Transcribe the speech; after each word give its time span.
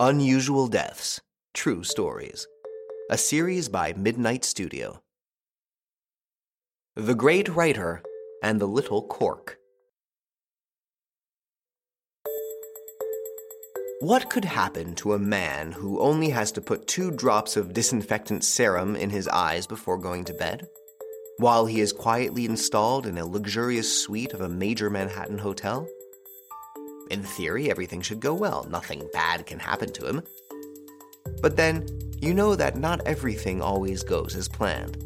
Unusual 0.00 0.66
Deaths 0.66 1.20
True 1.54 1.84
Stories, 1.84 2.48
a 3.10 3.16
series 3.16 3.68
by 3.68 3.92
Midnight 3.92 4.44
Studio. 4.44 5.00
The 6.96 7.14
Great 7.14 7.48
Writer 7.48 8.02
and 8.42 8.60
the 8.60 8.66
Little 8.66 9.06
Cork. 9.06 9.56
What 14.00 14.30
could 14.30 14.44
happen 14.44 14.96
to 14.96 15.12
a 15.12 15.18
man 15.20 15.70
who 15.70 16.00
only 16.00 16.30
has 16.30 16.50
to 16.52 16.60
put 16.60 16.88
two 16.88 17.12
drops 17.12 17.56
of 17.56 17.72
disinfectant 17.72 18.42
serum 18.42 18.96
in 18.96 19.10
his 19.10 19.28
eyes 19.28 19.64
before 19.68 19.96
going 19.96 20.24
to 20.24 20.34
bed? 20.34 20.66
While 21.36 21.66
he 21.66 21.80
is 21.80 21.92
quietly 21.92 22.46
installed 22.46 23.06
in 23.06 23.16
a 23.16 23.24
luxurious 23.24 24.02
suite 24.02 24.32
of 24.32 24.40
a 24.40 24.48
major 24.48 24.90
Manhattan 24.90 25.38
hotel? 25.38 25.86
In 27.10 27.22
theory, 27.22 27.70
everything 27.70 28.00
should 28.00 28.20
go 28.20 28.34
well, 28.34 28.66
nothing 28.70 29.08
bad 29.12 29.46
can 29.46 29.58
happen 29.58 29.92
to 29.92 30.06
him. 30.06 30.22
But 31.42 31.56
then, 31.56 31.86
you 32.20 32.32
know 32.32 32.56
that 32.56 32.76
not 32.76 33.06
everything 33.06 33.60
always 33.60 34.02
goes 34.02 34.34
as 34.34 34.48
planned. 34.48 34.96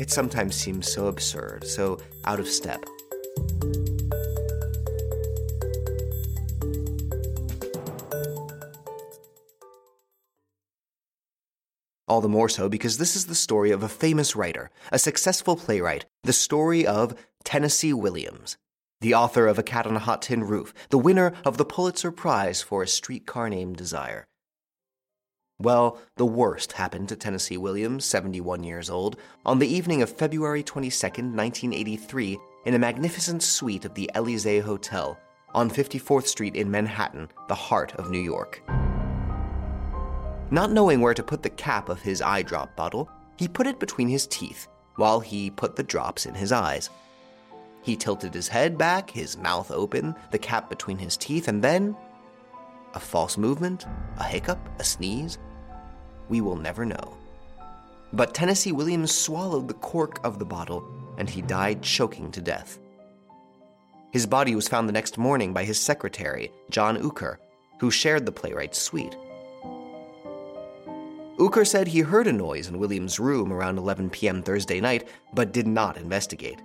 It 0.00 0.10
sometimes 0.10 0.56
seems 0.56 0.90
so 0.90 1.06
absurd, 1.06 1.66
so 1.66 2.00
out 2.24 2.40
of 2.40 2.48
step. 2.48 2.84
All 12.08 12.20
the 12.20 12.28
more 12.28 12.48
so 12.48 12.68
because 12.68 12.98
this 12.98 13.14
is 13.14 13.26
the 13.26 13.36
story 13.36 13.70
of 13.70 13.84
a 13.84 13.88
famous 13.88 14.34
writer, 14.34 14.70
a 14.90 14.98
successful 14.98 15.54
playwright, 15.54 16.06
the 16.24 16.32
story 16.32 16.84
of 16.84 17.14
Tennessee 17.44 17.92
Williams, 17.92 18.56
the 19.00 19.14
author 19.14 19.46
of 19.46 19.58
A 19.58 19.62
Cat 19.62 19.86
on 19.86 19.96
a 19.96 20.00
Hot 20.00 20.22
Tin 20.22 20.44
Roof, 20.44 20.74
the 20.90 20.98
winner 20.98 21.32
of 21.44 21.56
the 21.56 21.64
Pulitzer 21.64 22.12
Prize 22.12 22.60
for 22.60 22.82
A 22.82 22.86
Streetcar 22.86 23.48
Named 23.48 23.76
Desire. 23.76 24.26
Well, 25.58 25.98
the 26.16 26.26
worst 26.26 26.72
happened 26.72 27.08
to 27.08 27.16
Tennessee 27.16 27.56
Williams, 27.56 28.04
71 28.04 28.62
years 28.62 28.90
old, 28.90 29.16
on 29.46 29.58
the 29.58 29.68
evening 29.68 30.02
of 30.02 30.10
February 30.10 30.62
22, 30.62 30.92
1983, 31.06 32.38
in 32.66 32.74
a 32.74 32.78
magnificent 32.78 33.42
suite 33.42 33.86
of 33.86 33.94
the 33.94 34.10
Elysee 34.14 34.58
Hotel 34.58 35.18
on 35.54 35.70
54th 35.70 36.26
Street 36.26 36.54
in 36.54 36.70
Manhattan, 36.70 37.28
the 37.48 37.54
heart 37.54 37.94
of 37.94 38.10
New 38.10 38.20
York. 38.20 38.62
Not 40.50 40.72
knowing 40.72 41.00
where 41.00 41.14
to 41.14 41.22
put 41.22 41.42
the 41.42 41.50
cap 41.50 41.88
of 41.88 42.02
his 42.02 42.20
eye 42.20 42.42
drop 42.42 42.76
bottle, 42.76 43.08
he 43.38 43.48
put 43.48 43.66
it 43.66 43.80
between 43.80 44.08
his 44.08 44.26
teeth 44.26 44.68
while 44.96 45.20
he 45.20 45.50
put 45.50 45.74
the 45.74 45.82
drops 45.82 46.26
in 46.26 46.34
his 46.34 46.52
eyes. 46.52 46.90
He 47.82 47.96
tilted 47.96 48.34
his 48.34 48.48
head 48.48 48.76
back, 48.76 49.10
his 49.10 49.36
mouth 49.36 49.70
open, 49.70 50.14
the 50.30 50.38
cap 50.38 50.68
between 50.68 50.98
his 50.98 51.16
teeth, 51.16 51.48
and 51.48 51.62
then 51.62 51.96
a 52.94 53.00
false 53.00 53.38
movement, 53.38 53.86
a 54.18 54.24
hiccup, 54.24 54.58
a 54.78 54.84
sneeze. 54.84 55.38
We 56.28 56.40
will 56.40 56.56
never 56.56 56.84
know. 56.84 57.16
But 58.12 58.34
Tennessee 58.34 58.72
Williams 58.72 59.14
swallowed 59.14 59.68
the 59.68 59.74
cork 59.74 60.18
of 60.24 60.38
the 60.38 60.44
bottle 60.44 60.84
and 61.16 61.28
he 61.28 61.42
died 61.42 61.82
choking 61.82 62.30
to 62.32 62.40
death. 62.40 62.78
His 64.10 64.26
body 64.26 64.56
was 64.56 64.68
found 64.68 64.88
the 64.88 64.92
next 64.92 65.18
morning 65.18 65.52
by 65.52 65.64
his 65.64 65.78
secretary, 65.78 66.50
John 66.70 66.96
Uecker, 66.96 67.36
who 67.78 67.90
shared 67.90 68.26
the 68.26 68.32
playwright's 68.32 68.80
suite. 68.80 69.16
Uecker 71.38 71.66
said 71.66 71.88
he 71.88 72.00
heard 72.00 72.26
a 72.26 72.32
noise 72.32 72.68
in 72.68 72.78
Williams' 72.78 73.20
room 73.20 73.52
around 73.52 73.78
11 73.78 74.10
p.m. 74.10 74.42
Thursday 74.42 74.80
night, 74.80 75.08
but 75.32 75.52
did 75.52 75.66
not 75.66 75.96
investigate. 75.96 76.60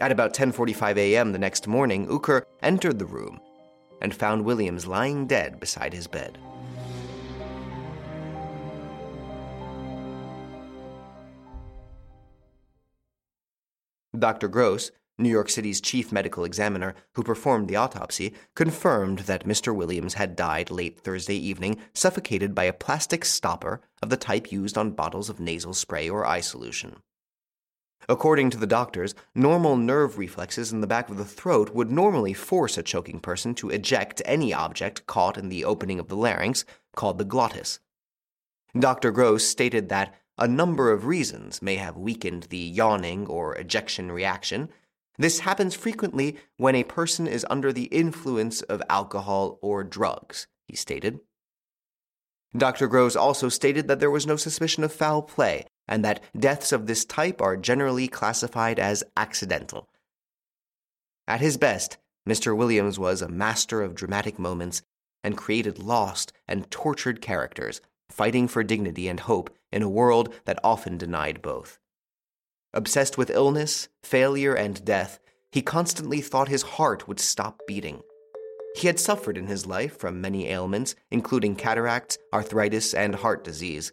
At 0.00 0.12
about 0.12 0.32
10:45 0.32 0.96
a.m. 0.96 1.32
the 1.32 1.38
next 1.38 1.66
morning, 1.66 2.06
Uecker 2.06 2.42
entered 2.62 3.00
the 3.00 3.06
room 3.06 3.40
and 4.00 4.14
found 4.14 4.44
Williams 4.44 4.86
lying 4.86 5.26
dead 5.26 5.58
beside 5.58 5.92
his 5.92 6.06
bed. 6.06 6.38
Dr. 14.16 14.48
Gross, 14.48 14.90
New 15.18 15.28
York 15.28 15.48
City's 15.48 15.80
chief 15.80 16.12
medical 16.12 16.44
examiner 16.44 16.94
who 17.14 17.24
performed 17.24 17.68
the 17.68 17.76
autopsy, 17.76 18.34
confirmed 18.54 19.20
that 19.20 19.46
Mr. 19.46 19.74
Williams 19.74 20.14
had 20.14 20.36
died 20.36 20.70
late 20.70 21.00
Thursday 21.00 21.36
evening, 21.36 21.76
suffocated 21.92 22.54
by 22.54 22.64
a 22.64 22.72
plastic 22.72 23.24
stopper 23.24 23.80
of 24.00 24.10
the 24.10 24.16
type 24.16 24.52
used 24.52 24.78
on 24.78 24.92
bottles 24.92 25.28
of 25.28 25.40
nasal 25.40 25.74
spray 25.74 26.08
or 26.08 26.24
eye 26.24 26.40
solution. 26.40 27.02
According 28.10 28.48
to 28.50 28.58
the 28.58 28.66
doctors, 28.66 29.14
normal 29.34 29.76
nerve 29.76 30.16
reflexes 30.16 30.72
in 30.72 30.80
the 30.80 30.86
back 30.86 31.10
of 31.10 31.18
the 31.18 31.26
throat 31.26 31.74
would 31.74 31.90
normally 31.90 32.32
force 32.32 32.78
a 32.78 32.82
choking 32.82 33.20
person 33.20 33.54
to 33.56 33.68
eject 33.68 34.22
any 34.24 34.54
object 34.54 35.06
caught 35.06 35.36
in 35.36 35.50
the 35.50 35.64
opening 35.64 36.00
of 36.00 36.08
the 36.08 36.16
larynx, 36.16 36.64
called 36.96 37.18
the 37.18 37.24
glottis. 37.24 37.80
Dr. 38.78 39.10
Gross 39.10 39.44
stated 39.44 39.90
that 39.90 40.14
a 40.38 40.48
number 40.48 40.90
of 40.90 41.04
reasons 41.04 41.60
may 41.60 41.76
have 41.76 41.98
weakened 41.98 42.44
the 42.44 42.56
yawning 42.56 43.26
or 43.26 43.54
ejection 43.56 44.10
reaction, 44.10 44.70
this 45.18 45.40
happens 45.40 45.74
frequently 45.74 46.38
when 46.56 46.76
a 46.76 46.84
person 46.84 47.26
is 47.26 47.44
under 47.50 47.72
the 47.72 47.86
influence 47.86 48.62
of 48.62 48.82
alcohol 48.88 49.58
or 49.60 49.84
drugs, 49.84 50.46
he 50.66 50.76
stated. 50.76 51.18
Dr. 52.56 52.86
Gross 52.86 53.16
also 53.16 53.48
stated 53.50 53.88
that 53.88 54.00
there 54.00 54.10
was 54.10 54.26
no 54.26 54.36
suspicion 54.36 54.82
of 54.84 54.92
foul 54.92 55.20
play 55.20 55.66
and 55.88 56.04
that 56.04 56.22
deaths 56.38 56.72
of 56.72 56.86
this 56.86 57.04
type 57.04 57.40
are 57.40 57.56
generally 57.56 58.06
classified 58.06 58.78
as 58.78 59.02
accidental. 59.16 59.88
At 61.26 61.40
his 61.40 61.56
best, 61.56 61.98
Mr. 62.28 62.56
Williams 62.56 62.98
was 62.98 63.22
a 63.22 63.28
master 63.28 63.82
of 63.82 63.94
dramatic 63.94 64.38
moments 64.38 64.82
and 65.24 65.36
created 65.36 65.78
lost 65.78 66.32
and 66.46 66.70
tortured 66.70 67.20
characters, 67.20 67.80
fighting 68.10 68.48
for 68.48 68.62
dignity 68.62 69.08
and 69.08 69.20
hope 69.20 69.50
in 69.72 69.82
a 69.82 69.88
world 69.88 70.34
that 70.44 70.58
often 70.62 70.96
denied 70.96 71.42
both. 71.42 71.78
Obsessed 72.74 73.16
with 73.16 73.30
illness, 73.30 73.88
failure, 74.02 74.54
and 74.54 74.84
death, 74.84 75.18
he 75.50 75.62
constantly 75.62 76.20
thought 76.20 76.48
his 76.48 76.62
heart 76.62 77.08
would 77.08 77.18
stop 77.18 77.60
beating. 77.66 78.02
He 78.76 78.86
had 78.86 79.00
suffered 79.00 79.38
in 79.38 79.46
his 79.46 79.66
life 79.66 79.98
from 79.98 80.20
many 80.20 80.48
ailments, 80.48 80.94
including 81.10 81.56
cataracts, 81.56 82.18
arthritis, 82.32 82.92
and 82.92 83.14
heart 83.14 83.42
disease. 83.42 83.92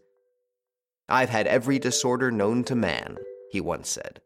I've 1.07 1.29
had 1.29 1.47
every 1.47 1.79
disorder 1.79 2.31
known 2.31 2.63
to 2.65 2.75
man, 2.75 3.17
he 3.51 3.61
once 3.61 3.89
said. 3.89 4.21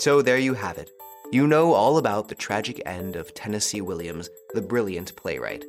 So 0.00 0.22
there 0.22 0.38
you 0.38 0.54
have 0.54 0.78
it. 0.78 0.90
You 1.32 1.46
know 1.46 1.74
all 1.74 1.98
about 1.98 2.28
the 2.28 2.34
tragic 2.34 2.80
end 2.86 3.16
of 3.16 3.34
Tennessee 3.34 3.80
Williams, 3.80 4.30
the 4.54 4.62
brilliant 4.62 5.14
playwright. 5.16 5.64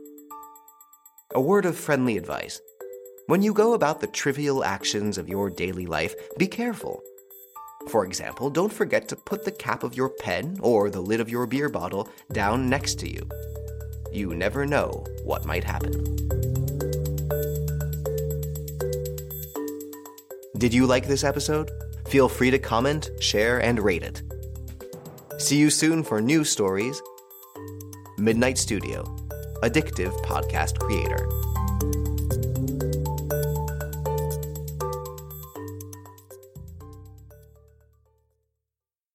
A 1.36 1.42
word 1.42 1.66
of 1.66 1.78
friendly 1.78 2.18
advice 2.18 2.62
when 3.30 3.44
you 3.44 3.54
go 3.54 3.76
about 3.76 4.02
the 4.02 4.08
trivial 4.08 4.64
actions 4.64 5.20
of 5.20 5.30
your 5.30 5.52
daily 5.52 5.86
life, 5.86 6.16
be 6.40 6.48
careful. 6.48 7.04
For 7.88 8.04
example, 8.04 8.50
don't 8.50 8.74
forget 8.74 9.08
to 9.08 9.16
put 9.16 9.46
the 9.46 9.52
cap 9.52 9.84
of 9.84 9.96
your 9.96 10.10
pen 10.10 10.58
or 10.64 10.90
the 10.90 11.00
lid 11.00 11.20
of 11.20 11.30
your 11.30 11.46
beer 11.46 11.70
bottle 11.70 12.10
down 12.32 12.68
next 12.68 12.96
to 13.02 13.08
you. 13.08 13.30
You 14.12 14.34
never 14.34 14.66
know 14.66 15.06
what 15.24 15.46
might 15.46 15.64
happen. 15.64 16.39
Did 20.60 20.74
you 20.74 20.86
like 20.86 21.08
this 21.08 21.24
episode? 21.24 21.72
Feel 22.10 22.28
free 22.28 22.52
to 22.52 22.60
comment, 22.60 23.12
share, 23.22 23.60
and 23.64 23.80
rate 23.80 24.04
it. 24.04 24.22
See 25.38 25.56
you 25.56 25.70
soon 25.70 26.04
for 26.04 26.20
new 26.20 26.44
stories. 26.44 27.02
Midnight 28.18 28.58
Studio, 28.58 29.04
addictive 29.64 30.12
podcast 30.26 30.78
creator. 30.78 31.39